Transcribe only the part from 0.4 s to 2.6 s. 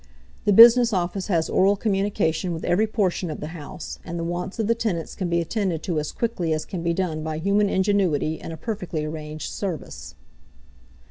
The business office has oral communication